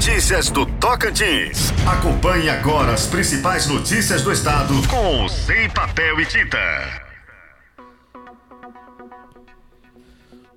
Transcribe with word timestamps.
Notícias 0.00 0.48
do 0.48 0.64
Tocantins. 0.64 1.70
Acompanhe 1.86 2.48
agora 2.48 2.94
as 2.94 3.06
principais 3.06 3.66
notícias 3.66 4.22
do 4.22 4.32
estado 4.32 4.72
com 4.88 5.28
Sem 5.28 5.68
Papel 5.68 6.18
e 6.18 6.24
Tinta. 6.24 6.58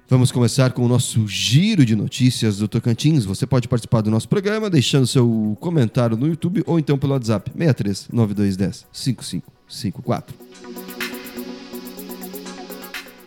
Vamos 0.08 0.32
começar 0.32 0.72
com 0.72 0.86
o 0.86 0.88
nosso 0.88 1.28
giro 1.28 1.86
de 1.86 1.94
notícias 1.94 2.60
do 2.60 2.70
Tocantins. 2.70 3.26
Você 3.26 3.46
pode 3.46 3.68
participar 3.68 4.00
do 4.00 4.10
nosso 4.10 4.30
programa 4.30 4.70
deixando 4.70 5.06
seu 5.06 5.58
comentário 5.60 6.16
no 6.16 6.26
YouTube 6.26 6.64
ou 6.66 6.80
então 6.80 6.98
pelo 6.98 7.12
WhatsApp 7.12 7.52
63 7.52 8.08
9210 8.14 8.88
5554. 8.94 10.34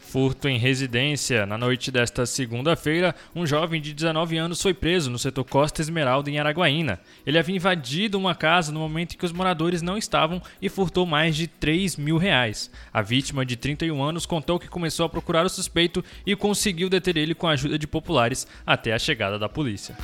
Furto 0.06 0.48
em 0.48 0.56
residência. 0.56 1.44
Na 1.44 1.58
noite 1.58 1.90
desta 1.90 2.24
segunda-feira, 2.24 3.12
um 3.34 3.44
jovem 3.44 3.80
de 3.80 3.92
19 3.92 4.36
anos 4.38 4.62
foi 4.62 4.72
preso 4.72 5.10
no 5.10 5.18
setor 5.18 5.44
Costa 5.44 5.82
Esmeralda, 5.82 6.30
em 6.30 6.38
Araguaína. 6.38 7.00
Ele 7.26 7.36
havia 7.36 7.56
invadido 7.56 8.16
uma 8.16 8.32
casa 8.34 8.70
no 8.70 8.78
momento 8.78 9.14
em 9.14 9.18
que 9.18 9.26
os 9.26 9.32
moradores 9.32 9.82
não 9.82 9.98
estavam 9.98 10.40
e 10.62 10.68
furtou 10.68 11.04
mais 11.06 11.34
de 11.34 11.48
3 11.48 11.96
mil 11.96 12.18
reais. 12.18 12.70
A 12.92 13.02
vítima, 13.02 13.44
de 13.44 13.56
31 13.56 14.00
anos, 14.00 14.26
contou 14.26 14.60
que 14.60 14.68
começou 14.68 15.04
a 15.04 15.08
procurar 15.08 15.44
o 15.44 15.50
suspeito 15.50 16.04
e 16.24 16.36
conseguiu 16.36 16.88
deter 16.88 17.16
ele 17.16 17.34
com 17.34 17.48
a 17.48 17.52
ajuda 17.52 17.76
de 17.76 17.86
populares 17.88 18.46
até 18.64 18.92
a 18.92 18.98
chegada 18.98 19.40
da 19.40 19.48
polícia 19.48 19.96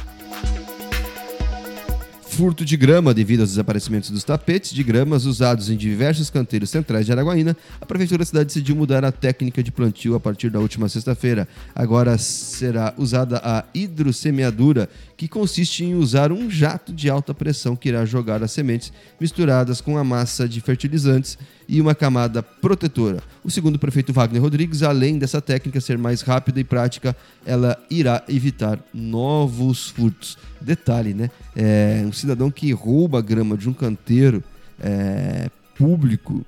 furto 2.42 2.64
de 2.64 2.76
grama 2.76 3.14
devido 3.14 3.42
aos 3.42 3.50
desaparecimentos 3.50 4.10
dos 4.10 4.24
tapetes 4.24 4.72
de 4.72 4.82
gramas 4.82 5.26
usados 5.26 5.70
em 5.70 5.76
diversos 5.76 6.28
canteiros 6.28 6.70
centrais 6.70 7.06
de 7.06 7.12
Araguaína, 7.12 7.56
a 7.80 7.86
Prefeitura 7.86 8.18
da 8.18 8.24
cidade 8.24 8.46
decidiu 8.46 8.74
mudar 8.74 9.04
a 9.04 9.12
técnica 9.12 9.62
de 9.62 9.70
plantio 9.70 10.16
a 10.16 10.18
partir 10.18 10.50
da 10.50 10.58
última 10.58 10.88
sexta-feira. 10.88 11.46
Agora 11.72 12.18
será 12.18 12.94
usada 12.98 13.40
a 13.44 13.64
hidrosemeadura, 13.72 14.88
que 15.16 15.28
consiste 15.28 15.84
em 15.84 15.94
usar 15.94 16.32
um 16.32 16.50
jato 16.50 16.92
de 16.92 17.08
alta 17.08 17.32
pressão 17.32 17.76
que 17.76 17.90
irá 17.90 18.04
jogar 18.04 18.42
as 18.42 18.50
sementes 18.50 18.92
misturadas 19.20 19.80
com 19.80 19.96
a 19.96 20.02
massa 20.02 20.48
de 20.48 20.60
fertilizantes 20.60 21.38
e 21.68 21.80
uma 21.80 21.94
camada 21.94 22.42
protetora. 22.42 23.22
O 23.44 23.50
segundo 23.50 23.78
prefeito 23.78 24.12
Wagner 24.12 24.40
Rodrigues, 24.40 24.82
além 24.82 25.18
dessa 25.18 25.40
técnica 25.40 25.80
ser 25.80 25.98
mais 25.98 26.20
rápida 26.22 26.60
e 26.60 26.64
prática, 26.64 27.16
ela 27.44 27.78
irá 27.90 28.22
evitar 28.28 28.78
novos 28.92 29.88
furtos. 29.88 30.38
Detalhe, 30.60 31.14
né? 31.14 31.30
É, 31.56 32.02
um 32.06 32.12
cidadão 32.12 32.50
que 32.50 32.72
rouba 32.72 33.18
a 33.18 33.22
grama 33.22 33.56
de 33.56 33.68
um 33.68 33.72
canteiro 33.72 34.42
é, 34.80 35.50
público, 35.76 36.44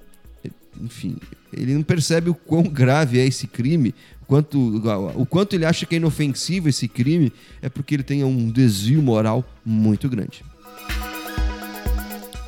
enfim, 0.80 1.16
ele 1.52 1.74
não 1.74 1.82
percebe 1.82 2.30
o 2.30 2.34
quão 2.34 2.64
grave 2.64 3.18
é 3.18 3.26
esse 3.26 3.46
crime, 3.46 3.94
quanto, 4.26 4.82
o 5.16 5.26
quanto 5.26 5.54
ele 5.54 5.64
acha 5.64 5.86
que 5.86 5.94
é 5.94 5.98
inofensivo 5.98 6.68
esse 6.68 6.88
crime, 6.88 7.32
é 7.62 7.68
porque 7.68 7.94
ele 7.94 8.02
tem 8.02 8.24
um 8.24 8.50
desvio 8.50 9.02
moral 9.02 9.44
muito 9.64 10.08
grande. 10.08 10.44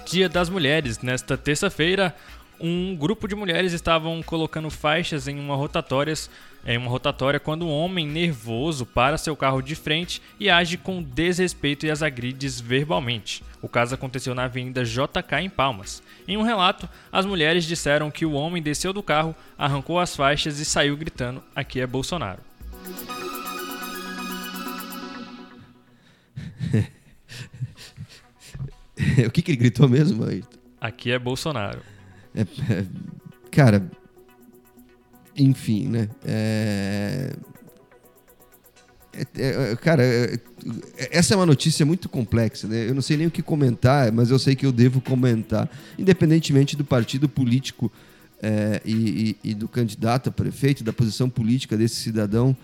Dia 0.07 0.29
das 0.29 0.49
Mulheres. 0.49 1.01
Nesta 1.01 1.37
terça-feira, 1.37 2.15
um 2.61 2.97
grupo 2.97 3.29
de 3.29 3.35
mulheres 3.35 3.73
estavam 3.73 4.23
colocando 4.23 4.71
faixas 4.71 5.29
em 5.29 5.39
uma 5.39 5.57
rotatórias 5.57 6.31
em 6.67 6.77
uma 6.77 6.91
rotatória 6.91 7.39
quando 7.39 7.65
um 7.65 7.71
homem 7.71 8.07
nervoso 8.07 8.85
para 8.85 9.17
seu 9.17 9.37
carro 9.37 9.63
de 9.63 9.77
frente 9.77 10.21
e 10.39 10.51
age 10.51 10.77
com 10.77 11.01
desrespeito 11.01 11.87
e 11.87 11.91
as 11.91 12.03
agride 12.03 12.49
verbalmente. 12.61 13.45
O 13.63 13.69
caso 13.69 13.95
aconteceu 13.95 14.35
na 14.35 14.45
Avenida 14.45 14.85
JK 14.85 15.43
em 15.43 15.49
Palmas. 15.49 16.03
Em 16.27 16.37
um 16.37 16.43
relato, 16.43 16.89
as 17.13 17.25
mulheres 17.25 17.65
disseram 17.65 18.11
que 18.11 18.27
o 18.27 18.33
homem 18.33 18.61
desceu 18.61 18.93
do 18.93 19.03
carro, 19.03 19.35
arrancou 19.57 20.01
as 20.01 20.17
faixas 20.17 20.59
e 20.59 20.65
saiu 20.65 20.97
gritando: 20.97 21.43
"Aqui 21.55 21.81
é 21.81 21.87
Bolsonaro". 21.87 22.41
o 29.27 29.31
que, 29.31 29.41
que 29.41 29.53
ele 29.53 29.59
gritou 29.59 29.89
mesmo, 29.89 30.25
Ayrton? 30.25 30.59
Aqui 30.81 31.13
é 31.13 31.19
Bolsonaro. 31.19 31.96
É, 32.37 32.43
é, 32.43 32.87
cara, 33.51 33.91
enfim, 35.35 35.89
né? 35.89 36.09
É... 36.25 37.33
É, 39.35 39.73
é, 39.73 39.77
cara, 39.77 40.03
essa 41.11 41.33
é 41.33 41.37
uma 41.39 41.47
notícia 41.47 41.87
muito 41.87 42.07
complexa, 42.07 42.69
né? 42.69 42.87
Eu 42.87 42.95
não 42.95 43.01
sei 43.01 43.17
nem 43.17 43.27
o 43.27 43.31
que 43.31 43.41
comentar, 43.41 44.13
mas 44.13 44.31
eu 44.31 44.39
sei 44.39 44.55
que 44.55 44.67
eu 44.67 44.71
devo 44.71 45.01
comentar, 45.01 45.71
independentemente 45.99 46.77
do 46.77 46.85
partido 46.85 47.27
político 47.27 47.91
e, 48.85 49.37
e, 49.43 49.51
e, 49.53 49.55
do 49.55 49.67
candidato 49.69 50.29
a 50.29 50.33
prefeito, 50.33 50.85
da 50.85 50.93
posição 50.93 51.31
política 51.31 51.79
desse 51.79 51.97
cidadão. 51.97 52.55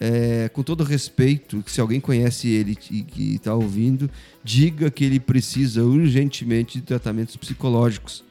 É, 0.00 0.48
com 0.48 0.64
todo 0.64 0.82
respeito, 0.82 1.62
se 1.68 1.80
alguém 1.80 2.00
conhece 2.00 2.48
ele 2.48 2.76
e 2.90 3.02
que 3.04 3.34
está 3.36 3.54
ouvindo, 3.54 4.10
diga 4.42 4.90
que 4.90 5.04
ele 5.04 5.20
precisa 5.20 5.84
urgentemente 5.84 6.80
de 6.80 6.86
tratamentos 6.86 7.36
psicológicos 7.36 8.24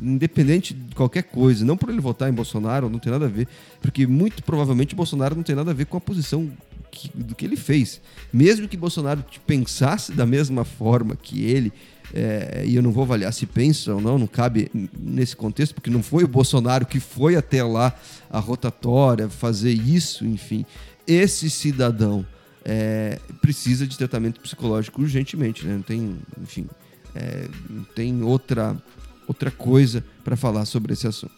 independente 0.00 0.74
de 0.74 0.94
qualquer 0.94 1.22
coisa, 1.24 1.64
não 1.64 1.76
por 1.76 1.88
ele 1.88 2.00
votar 2.00 2.28
em 2.28 2.32
Bolsonaro, 2.32 2.88
não 2.88 2.98
tem 2.98 3.12
nada 3.12 3.26
a 3.26 3.28
ver, 3.28 3.48
porque 3.80 4.06
muito 4.06 4.42
provavelmente 4.42 4.94
Bolsonaro 4.94 5.34
não 5.34 5.42
tem 5.42 5.54
nada 5.54 5.70
a 5.70 5.74
ver 5.74 5.86
com 5.86 5.96
a 5.96 6.00
posição 6.00 6.50
que, 6.90 7.10
do 7.14 7.34
que 7.34 7.44
ele 7.44 7.56
fez. 7.56 8.00
Mesmo 8.32 8.68
que 8.68 8.76
Bolsonaro 8.76 9.24
pensasse 9.46 10.12
da 10.12 10.26
mesma 10.26 10.64
forma 10.64 11.16
que 11.16 11.44
ele, 11.44 11.72
é, 12.14 12.64
e 12.66 12.76
eu 12.76 12.82
não 12.82 12.92
vou 12.92 13.04
avaliar 13.04 13.32
se 13.32 13.46
pensa 13.46 13.94
ou 13.94 14.00
não, 14.00 14.18
não 14.18 14.26
cabe 14.26 14.70
nesse 14.98 15.34
contexto, 15.34 15.74
porque 15.74 15.90
não 15.90 16.02
foi 16.02 16.24
o 16.24 16.28
Bolsonaro 16.28 16.86
que 16.86 17.00
foi 17.00 17.34
até 17.34 17.64
lá 17.64 17.94
a 18.30 18.38
rotatória 18.38 19.28
fazer 19.28 19.72
isso, 19.72 20.24
enfim. 20.26 20.64
Esse 21.06 21.50
cidadão 21.50 22.24
é, 22.64 23.18
precisa 23.40 23.86
de 23.86 23.96
tratamento 23.96 24.40
psicológico 24.40 25.02
urgentemente, 25.02 25.66
né? 25.66 25.74
Não 25.74 25.82
tem, 25.82 26.18
enfim, 26.40 26.68
é, 27.14 27.48
não 27.68 27.84
tem 27.84 28.22
outra 28.22 28.76
outra 29.26 29.50
coisa 29.50 30.04
para 30.24 30.36
falar 30.36 30.64
sobre 30.64 30.92
esse 30.92 31.06
assunto. 31.06 31.34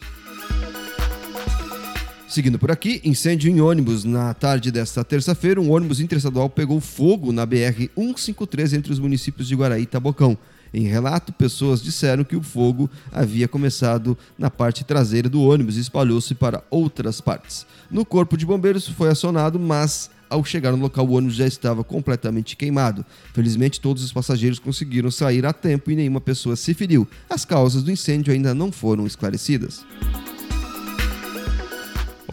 Seguindo 2.28 2.58
por 2.58 2.70
aqui, 2.70 3.00
incêndio 3.04 3.48
em 3.48 3.60
ônibus. 3.60 4.02
Na 4.04 4.34
tarde 4.34 4.72
desta 4.72 5.04
terça-feira, 5.04 5.60
um 5.60 5.70
ônibus 5.70 6.00
interestadual 6.00 6.50
pegou 6.50 6.80
fogo 6.80 7.30
na 7.30 7.46
BR-153 7.46 8.72
entre 8.72 8.92
os 8.92 8.98
municípios 8.98 9.46
de 9.46 9.54
Guaraí 9.54 9.82
e 9.82 9.86
Tabocão. 9.86 10.36
Em 10.74 10.88
relato, 10.88 11.32
pessoas 11.32 11.80
disseram 11.80 12.24
que 12.24 12.34
o 12.34 12.42
fogo 12.42 12.90
havia 13.12 13.46
começado 13.46 14.18
na 14.36 14.50
parte 14.50 14.82
traseira 14.82 15.28
do 15.28 15.40
ônibus 15.40 15.76
e 15.76 15.80
espalhou-se 15.80 16.34
para 16.34 16.64
outras 16.68 17.20
partes. 17.20 17.64
No 17.88 18.04
corpo 18.04 18.36
de 18.36 18.44
bombeiros 18.44 18.88
foi 18.88 19.08
acionado, 19.08 19.56
mas 19.56 20.10
ao 20.28 20.44
chegar 20.44 20.72
no 20.72 20.78
local, 20.78 21.06
o 21.06 21.12
ônibus 21.12 21.36
já 21.36 21.46
estava 21.46 21.84
completamente 21.84 22.56
queimado. 22.56 23.06
Felizmente, 23.32 23.80
todos 23.80 24.02
os 24.02 24.12
passageiros 24.12 24.58
conseguiram 24.58 25.12
sair 25.12 25.46
a 25.46 25.52
tempo 25.52 25.92
e 25.92 25.94
nenhuma 25.94 26.20
pessoa 26.20 26.56
se 26.56 26.74
feriu. 26.74 27.06
As 27.30 27.44
causas 27.44 27.84
do 27.84 27.92
incêndio 27.92 28.32
ainda 28.32 28.52
não 28.52 28.72
foram 28.72 29.06
esclarecidas. 29.06 29.86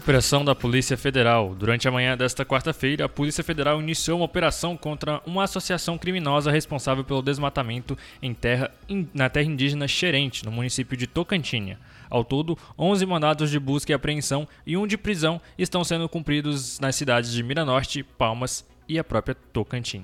Operação 0.02 0.44
da 0.44 0.52
Polícia 0.52 0.96
Federal. 0.96 1.54
Durante 1.54 1.86
a 1.86 1.90
manhã 1.92 2.16
desta 2.16 2.44
quarta-feira, 2.44 3.04
a 3.04 3.08
Polícia 3.08 3.44
Federal 3.44 3.80
iniciou 3.80 4.18
uma 4.18 4.24
operação 4.24 4.76
contra 4.76 5.22
uma 5.24 5.44
associação 5.44 5.96
criminosa 5.96 6.50
responsável 6.50 7.04
pelo 7.04 7.22
desmatamento 7.22 7.96
em 8.20 8.34
terra, 8.34 8.72
na 9.14 9.30
terra 9.30 9.46
indígena 9.46 9.86
Xerente, 9.86 10.44
no 10.44 10.50
município 10.50 10.96
de 10.96 11.06
Tocantinha. 11.06 11.78
Ao 12.10 12.24
todo, 12.24 12.58
11 12.76 13.06
mandados 13.06 13.48
de 13.48 13.60
busca 13.60 13.92
e 13.92 13.94
apreensão 13.94 14.46
e 14.66 14.76
um 14.76 14.88
de 14.88 14.98
prisão 14.98 15.40
estão 15.56 15.84
sendo 15.84 16.08
cumpridos 16.08 16.80
nas 16.80 16.96
cidades 16.96 17.32
de 17.32 17.40
Miranorte, 17.40 18.02
Palmas 18.02 18.66
e 18.88 18.98
a 18.98 19.04
própria 19.04 19.36
Tocantins. 19.52 20.02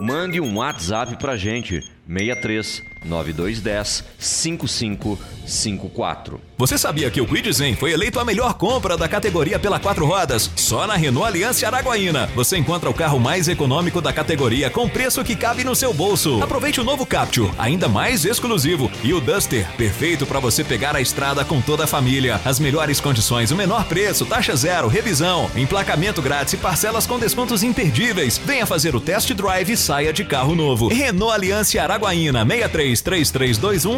Mande 0.00 0.40
um 0.40 0.56
WhatsApp 0.56 1.18
pra 1.18 1.36
gente, 1.36 1.82
63 2.08 2.95
9210 3.06 4.04
5554. 4.18 6.40
Você 6.58 6.78
sabia 6.78 7.10
que 7.10 7.20
o 7.20 7.26
Quid 7.26 7.52
Zen 7.52 7.76
foi 7.76 7.92
eleito 7.92 8.18
a 8.18 8.24
melhor 8.24 8.54
compra 8.54 8.96
da 8.96 9.06
categoria 9.06 9.58
pela 9.58 9.78
quatro 9.78 10.06
rodas? 10.06 10.50
Só 10.56 10.86
na 10.86 10.96
Renault 10.96 11.28
Aliança 11.28 11.66
Araguaína. 11.66 12.30
Você 12.34 12.56
encontra 12.56 12.88
o 12.88 12.94
carro 12.94 13.20
mais 13.20 13.46
econômico 13.46 14.00
da 14.00 14.10
categoria 14.10 14.70
com 14.70 14.88
preço 14.88 15.22
que 15.22 15.36
cabe 15.36 15.64
no 15.64 15.76
seu 15.76 15.92
bolso. 15.92 16.42
Aproveite 16.42 16.80
o 16.80 16.84
novo 16.84 17.04
Capture, 17.04 17.50
ainda 17.58 17.88
mais 17.88 18.24
exclusivo, 18.24 18.90
e 19.04 19.12
o 19.12 19.20
Duster, 19.20 19.66
perfeito 19.76 20.24
para 20.24 20.40
você 20.40 20.64
pegar 20.64 20.96
a 20.96 21.00
estrada 21.00 21.44
com 21.44 21.60
toda 21.60 21.84
a 21.84 21.86
família. 21.86 22.40
As 22.42 22.58
melhores 22.58 23.00
condições, 23.00 23.50
o 23.50 23.56
menor 23.56 23.84
preço, 23.84 24.24
taxa 24.24 24.56
zero, 24.56 24.88
revisão, 24.88 25.50
emplacamento 25.54 26.22
grátis 26.22 26.54
e 26.54 26.56
parcelas 26.56 27.06
com 27.06 27.18
descontos 27.18 27.62
imperdíveis. 27.62 28.38
Venha 28.38 28.64
fazer 28.64 28.96
o 28.96 29.00
test 29.00 29.30
drive 29.34 29.72
e 29.72 29.76
saia 29.76 30.10
de 30.10 30.24
carro 30.24 30.54
novo. 30.54 30.88
Renault 30.88 31.34
Aliança 31.34 31.82
Araguaína 31.82 32.46
633321 32.46 32.95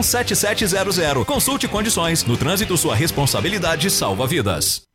7700. 0.02 1.24
Consulte 1.26 1.68
condições 1.68 2.24
no 2.24 2.36
trânsito, 2.36 2.76
sua 2.76 2.94
responsabilidade 2.94 3.90
salva 3.90 4.26
vidas. 4.26 4.87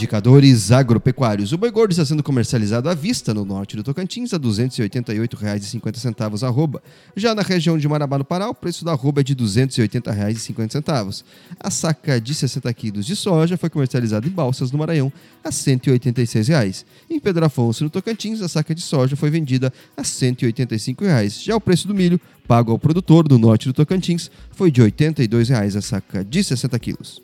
Indicadores 0.00 0.72
agropecuários. 0.72 1.52
O 1.52 1.58
boi 1.58 1.70
gordo 1.70 1.90
está 1.90 2.06
sendo 2.06 2.22
comercializado 2.22 2.88
à 2.88 2.94
vista 2.94 3.34
no 3.34 3.44
norte 3.44 3.76
do 3.76 3.82
Tocantins 3.82 4.32
a 4.32 4.38
R$ 4.38 4.44
288,50 4.44 6.42
arroba. 6.42 6.82
Já 7.14 7.34
na 7.34 7.42
região 7.42 7.76
de 7.76 7.86
Marabá, 7.86 8.16
no 8.16 8.24
Pará, 8.24 8.48
o 8.48 8.54
preço 8.54 8.82
da 8.82 8.92
arroba 8.92 9.20
é 9.20 9.24
de 9.24 9.34
R$ 9.34 9.40
280,50. 9.40 11.22
A 11.60 11.70
saca 11.70 12.18
de 12.18 12.34
60 12.34 12.72
quilos 12.72 13.04
de 13.04 13.14
soja 13.14 13.58
foi 13.58 13.68
comercializada 13.68 14.26
em 14.26 14.30
Balsas, 14.30 14.72
no 14.72 14.78
Maranhão, 14.78 15.12
a 15.44 15.52
186 15.52 16.48
reais. 16.48 16.86
Em 17.10 17.20
Pedro 17.20 17.44
Afonso, 17.44 17.84
no 17.84 17.90
Tocantins, 17.90 18.40
a 18.40 18.48
saca 18.48 18.74
de 18.74 18.80
soja 18.80 19.16
foi 19.16 19.28
vendida 19.28 19.70
a 19.94 20.02
185 20.02 21.04
reais. 21.04 21.42
Já 21.42 21.54
o 21.54 21.60
preço 21.60 21.86
do 21.86 21.94
milho, 21.94 22.18
pago 22.48 22.72
ao 22.72 22.78
produtor 22.78 23.28
do 23.28 23.38
norte 23.38 23.68
do 23.68 23.74
Tocantins, 23.74 24.30
foi 24.52 24.70
de 24.70 24.80
82 24.80 25.50
reais 25.50 25.76
a 25.76 25.82
saca 25.82 26.24
de 26.24 26.42
60 26.42 26.78
quilos. 26.78 27.20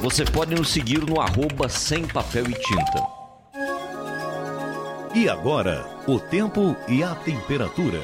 Você 0.00 0.24
pode 0.24 0.54
nos 0.54 0.70
seguir 0.70 1.04
no 1.04 1.20
arroba 1.20 1.68
sem 1.68 2.08
papel 2.08 2.46
e 2.48 2.54
tinta. 2.54 3.06
E 5.14 5.28
agora, 5.28 5.86
o 6.06 6.18
tempo 6.18 6.74
e 6.88 7.04
a 7.04 7.14
temperatura. 7.14 8.00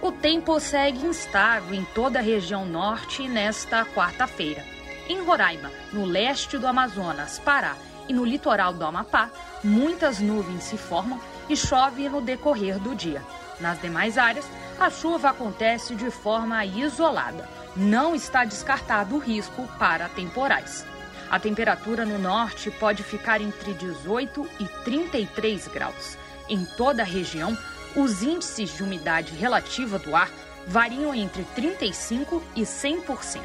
O 0.00 0.12
tempo 0.12 0.60
segue 0.60 1.04
instável 1.04 1.74
em 1.74 1.84
toda 1.86 2.20
a 2.20 2.22
região 2.22 2.64
norte 2.64 3.26
nesta 3.26 3.84
quarta-feira. 3.84 4.64
Em 5.08 5.20
Roraima, 5.20 5.72
no 5.92 6.04
leste 6.04 6.58
do 6.58 6.66
Amazonas, 6.68 7.40
Pará 7.40 7.74
e 8.08 8.12
no 8.12 8.24
litoral 8.24 8.72
do 8.72 8.84
Amapá, 8.84 9.28
muitas 9.64 10.20
nuvens 10.20 10.62
se 10.62 10.76
formam 10.76 11.20
e 11.48 11.56
chove 11.56 12.08
no 12.08 12.20
decorrer 12.20 12.78
do 12.78 12.94
dia. 12.94 13.20
Nas 13.58 13.80
demais 13.80 14.16
áreas, 14.16 14.46
a 14.78 14.88
chuva 14.90 15.30
acontece 15.30 15.96
de 15.96 16.08
forma 16.08 16.64
isolada. 16.64 17.48
Não 17.74 18.14
está 18.14 18.44
descartado 18.44 19.16
o 19.16 19.18
risco 19.18 19.68
para 19.76 20.08
temporais. 20.08 20.86
A 21.30 21.40
temperatura 21.40 22.04
no 22.04 22.18
norte 22.18 22.70
pode 22.70 23.02
ficar 23.02 23.40
entre 23.40 23.72
18 23.74 24.48
e 24.60 24.64
33 24.84 25.66
graus. 25.68 26.16
Em 26.48 26.64
toda 26.64 27.02
a 27.02 27.04
região, 27.04 27.56
os 27.96 28.22
índices 28.22 28.76
de 28.76 28.82
umidade 28.82 29.34
relativa 29.34 29.98
do 29.98 30.14
ar 30.14 30.30
variam 30.66 31.14
entre 31.14 31.44
35 31.54 32.42
e 32.54 32.62
100%. 32.62 33.40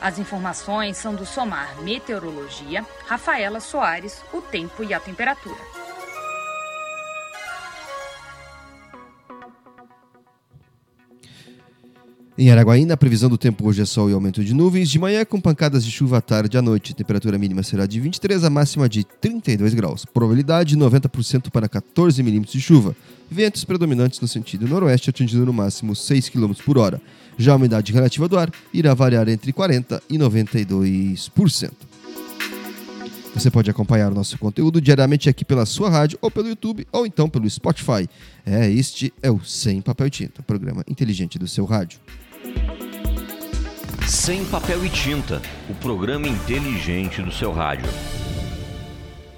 As 0.00 0.18
informações 0.18 0.96
são 0.96 1.14
do 1.14 1.26
Somar 1.26 1.80
Meteorologia, 1.82 2.86
Rafaela 3.06 3.58
Soares, 3.58 4.22
o 4.32 4.40
tempo 4.40 4.84
e 4.84 4.94
a 4.94 5.00
temperatura. 5.00 5.77
Em 12.40 12.52
Araguaína, 12.52 12.94
a 12.94 12.96
previsão 12.96 13.28
do 13.28 13.36
tempo 13.36 13.66
hoje 13.66 13.82
é 13.82 13.84
sol 13.84 14.08
e 14.08 14.12
aumento 14.12 14.44
de 14.44 14.54
nuvens. 14.54 14.88
De 14.88 14.96
manhã, 14.96 15.24
com 15.24 15.40
pancadas 15.40 15.84
de 15.84 15.90
chuva 15.90 16.18
à 16.18 16.20
tarde 16.20 16.56
e 16.56 16.58
à 16.58 16.62
noite. 16.62 16.94
Temperatura 16.94 17.36
mínima 17.36 17.64
será 17.64 17.84
de 17.84 17.98
23, 17.98 18.44
a 18.44 18.48
máxima 18.48 18.88
de 18.88 19.02
32 19.02 19.74
graus. 19.74 20.04
Probabilidade 20.04 20.76
90% 20.76 21.50
para 21.50 21.68
14 21.68 22.22
milímetros 22.22 22.52
de 22.52 22.60
chuva. 22.60 22.94
Ventos 23.28 23.64
predominantes 23.64 24.20
no 24.20 24.28
sentido 24.28 24.68
noroeste, 24.68 25.10
atingindo 25.10 25.44
no 25.44 25.52
máximo 25.52 25.96
6 25.96 26.28
km 26.28 26.52
por 26.64 26.78
hora. 26.78 27.02
Já 27.36 27.54
a 27.54 27.56
umidade 27.56 27.92
relativa 27.92 28.28
do 28.28 28.38
ar 28.38 28.52
irá 28.72 28.94
variar 28.94 29.28
entre 29.28 29.52
40% 29.52 30.00
e 30.08 30.16
92%. 30.16 31.72
Você 33.34 33.50
pode 33.50 33.68
acompanhar 33.68 34.12
o 34.12 34.14
nosso 34.14 34.38
conteúdo 34.38 34.80
diariamente 34.80 35.28
aqui 35.28 35.44
pela 35.44 35.66
sua 35.66 35.90
rádio 35.90 36.16
ou 36.22 36.30
pelo 36.30 36.48
YouTube 36.48 36.86
ou 36.92 37.04
então 37.04 37.28
pelo 37.28 37.50
Spotify. 37.50 38.08
É, 38.46 38.70
este 38.70 39.12
é 39.20 39.28
o 39.28 39.40
Sem 39.44 39.80
Papel 39.80 40.08
Tinta, 40.08 40.40
programa 40.40 40.84
inteligente 40.86 41.36
do 41.36 41.48
seu 41.48 41.64
rádio. 41.64 41.98
Sem 44.08 44.42
papel 44.46 44.86
e 44.86 44.88
tinta, 44.88 45.42
o 45.68 45.74
programa 45.74 46.26
inteligente 46.26 47.20
do 47.20 47.30
seu 47.30 47.52
rádio. 47.52 47.90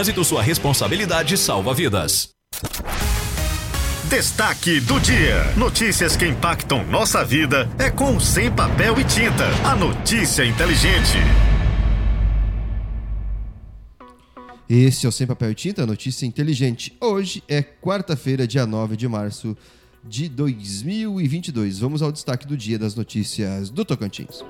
trânsito, 0.00 0.24
sua 0.24 0.42
responsabilidade 0.42 1.36
salva 1.36 1.74
vidas. 1.74 2.30
Destaque 4.08 4.80
do 4.80 4.98
dia. 4.98 5.44
Notícias 5.56 6.16
que 6.16 6.26
impactam 6.26 6.84
nossa 6.86 7.22
vida 7.24 7.68
é 7.78 7.90
com 7.90 8.18
Sem 8.18 8.50
Papel 8.50 8.98
e 8.98 9.04
Tinta. 9.04 9.46
A 9.62 9.76
notícia 9.76 10.44
inteligente. 10.44 11.18
Esse 14.68 15.04
é 15.04 15.08
o 15.08 15.12
Sem 15.12 15.26
Papel 15.26 15.50
e 15.50 15.54
Tinta, 15.54 15.86
notícia 15.86 16.24
inteligente. 16.24 16.96
Hoje 17.00 17.42
é 17.46 17.62
quarta-feira, 17.62 18.46
dia 18.46 18.66
9 18.66 18.96
de 18.96 19.06
março 19.06 19.56
de 20.02 20.28
2022. 20.30 21.78
Vamos 21.78 22.00
ao 22.00 22.10
destaque 22.10 22.46
do 22.46 22.56
dia 22.56 22.78
das 22.78 22.94
notícias 22.94 23.68
do 23.68 23.84
Tocantins. 23.84 24.42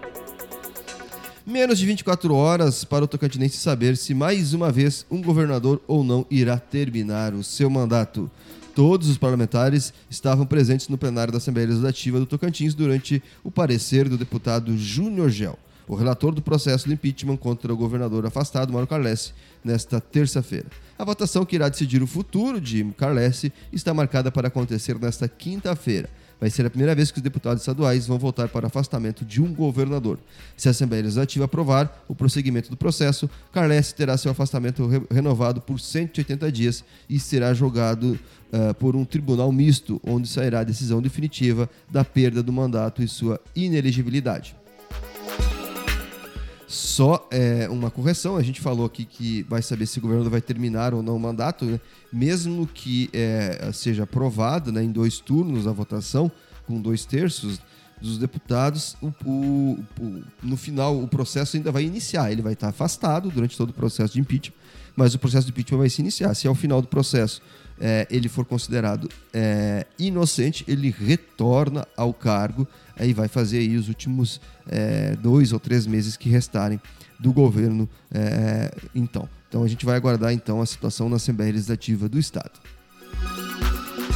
Menos 1.50 1.80
de 1.80 1.86
24 1.86 2.32
horas 2.32 2.84
para 2.84 3.04
o 3.04 3.08
Tocantinense 3.08 3.56
saber 3.56 3.96
se 3.96 4.14
mais 4.14 4.54
uma 4.54 4.70
vez 4.70 5.04
um 5.10 5.20
governador 5.20 5.82
ou 5.88 6.04
não 6.04 6.24
irá 6.30 6.56
terminar 6.56 7.34
o 7.34 7.42
seu 7.42 7.68
mandato. 7.68 8.30
Todos 8.72 9.08
os 9.08 9.18
parlamentares 9.18 9.92
estavam 10.08 10.46
presentes 10.46 10.86
no 10.86 10.96
plenário 10.96 11.32
da 11.32 11.38
Assembleia 11.38 11.66
Legislativa 11.66 12.20
do 12.20 12.26
Tocantins 12.26 12.72
durante 12.72 13.20
o 13.42 13.50
parecer 13.50 14.08
do 14.08 14.16
deputado 14.16 14.78
Júnior 14.78 15.28
Gel, 15.28 15.58
o 15.88 15.96
relator 15.96 16.32
do 16.32 16.40
processo 16.40 16.86
de 16.86 16.94
impeachment 16.94 17.36
contra 17.36 17.74
o 17.74 17.76
governador 17.76 18.24
afastado, 18.24 18.72
Mauro 18.72 18.86
Carlesse, 18.86 19.32
nesta 19.64 20.00
terça-feira. 20.00 20.68
A 20.96 21.04
votação 21.04 21.44
que 21.44 21.56
irá 21.56 21.68
decidir 21.68 22.00
o 22.00 22.06
futuro 22.06 22.60
de 22.60 22.84
Carlesse 22.96 23.52
está 23.72 23.92
marcada 23.92 24.30
para 24.30 24.46
acontecer 24.46 24.96
nesta 25.00 25.26
quinta-feira 25.26 26.08
vai 26.40 26.48
ser 26.48 26.64
a 26.64 26.70
primeira 26.70 26.94
vez 26.94 27.10
que 27.10 27.18
os 27.18 27.22
deputados 27.22 27.62
estaduais 27.62 28.06
vão 28.06 28.18
votar 28.18 28.48
para 28.48 28.66
afastamento 28.66 29.24
de 29.24 29.42
um 29.42 29.52
governador. 29.52 30.18
Se 30.56 30.68
a 30.68 30.70
Assembleia 30.70 31.02
Legislativa 31.02 31.44
aprovar 31.44 32.04
o 32.08 32.14
prosseguimento 32.14 32.70
do 32.70 32.76
processo, 32.76 33.28
Carles 33.52 33.92
terá 33.92 34.16
seu 34.16 34.30
afastamento 34.30 34.86
re 34.86 35.00
renovado 35.10 35.60
por 35.60 35.78
180 35.78 36.50
dias 36.50 36.84
e 37.08 37.18
será 37.18 37.52
julgado 37.52 38.18
uh, 38.52 38.74
por 38.74 38.96
um 38.96 39.04
tribunal 39.04 39.52
misto, 39.52 40.00
onde 40.02 40.28
sairá 40.28 40.60
a 40.60 40.64
decisão 40.64 41.02
definitiva 41.02 41.68
da 41.90 42.04
perda 42.04 42.42
do 42.42 42.52
mandato 42.52 43.02
e 43.02 43.08
sua 43.08 43.40
inelegibilidade. 43.54 44.59
Só 46.70 47.26
é, 47.32 47.68
uma 47.68 47.90
correção, 47.90 48.36
a 48.36 48.42
gente 48.44 48.60
falou 48.60 48.86
aqui 48.86 49.04
que 49.04 49.42
vai 49.48 49.60
saber 49.60 49.86
se 49.86 49.98
o 49.98 50.02
governador 50.02 50.30
vai 50.30 50.40
terminar 50.40 50.94
ou 50.94 51.02
não 51.02 51.16
o 51.16 51.18
mandato, 51.18 51.64
né? 51.64 51.80
mesmo 52.12 52.64
que 52.64 53.10
é, 53.12 53.72
seja 53.72 54.04
aprovado 54.04 54.70
né, 54.70 54.80
em 54.80 54.92
dois 54.92 55.18
turnos 55.18 55.66
a 55.66 55.72
votação, 55.72 56.30
com 56.68 56.80
dois 56.80 57.04
terços 57.04 57.60
dos 58.00 58.18
deputados, 58.18 58.96
o, 59.00 59.12
o, 59.24 59.84
o, 60.00 60.22
no 60.42 60.56
final 60.56 61.00
o 61.00 61.06
processo 61.06 61.56
ainda 61.56 61.70
vai 61.70 61.84
iniciar, 61.84 62.32
ele 62.32 62.42
vai 62.42 62.54
estar 62.54 62.68
afastado 62.68 63.30
durante 63.30 63.56
todo 63.56 63.70
o 63.70 63.72
processo 63.74 64.14
de 64.14 64.20
impeachment, 64.20 64.54
mas 64.96 65.14
o 65.14 65.18
processo 65.18 65.46
de 65.46 65.52
impeachment 65.52 65.78
vai 65.78 65.90
se 65.90 66.00
iniciar. 66.00 66.34
Se 66.34 66.46
ao 66.48 66.54
final 66.54 66.80
do 66.80 66.88
processo 66.88 67.42
é, 67.80 68.06
ele 68.10 68.28
for 68.28 68.44
considerado 68.44 69.08
é, 69.32 69.86
inocente, 69.98 70.64
ele 70.68 70.90
retorna 70.90 71.86
ao 71.96 72.12
cargo 72.12 72.66
aí 72.96 73.14
vai 73.14 73.28
fazer 73.28 73.58
aí 73.58 73.76
os 73.76 73.88
últimos 73.88 74.40
é, 74.68 75.16
dois 75.16 75.52
ou 75.52 75.58
três 75.58 75.86
meses 75.86 76.16
que 76.16 76.28
restarem 76.28 76.78
do 77.18 77.32
governo 77.32 77.88
então. 78.94 79.28
Então 79.48 79.62
a 79.62 79.68
gente 79.68 79.84
vai 79.84 79.96
aguardar 79.96 80.32
então 80.32 80.60
a 80.60 80.66
situação 80.66 81.08
na 81.08 81.16
Assembleia 81.16 81.52
Legislativa 81.52 82.08
do 82.08 82.18
Estado. 82.18 82.52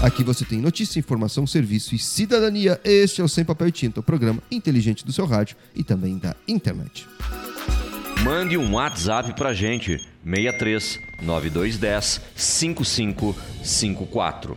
Aqui 0.03 0.23
você 0.23 0.45
tem 0.45 0.61
notícia, 0.61 0.99
informação, 0.99 1.47
serviço 1.47 1.95
e 1.95 1.99
cidadania. 1.99 2.81
Este 2.85 3.21
é 3.21 3.25
o 3.25 3.29
Sem 3.29 3.45
Papel 3.45 3.69
e 3.69 3.73
Tinta, 3.73 4.01
o 4.01 4.03
programa 4.03 4.43
inteligente 4.51 5.05
do 5.05 5.13
seu 5.13 5.27
rádio 5.27 5.57
e 5.75 5.83
também 5.83 6.19
da 6.19 6.35
internet. 6.47 7.07
Mande 8.23 8.57
um 8.57 8.75
WhatsApp 8.75 9.35
pra 9.35 9.53
gente, 9.53 9.99
63 10.25 11.01
9210 11.23 12.21
5554. 12.35 14.57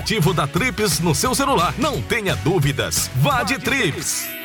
aplicativo 0.00 0.32
da 0.32 0.46
Trips 0.46 0.98
no 1.00 1.14
seu 1.14 1.34
celular. 1.34 1.74
Não 1.76 2.00
tenha 2.00 2.34
dúvidas. 2.36 3.10
Vá 3.16 3.42
de 3.42 3.58
Trips. 3.58 4.39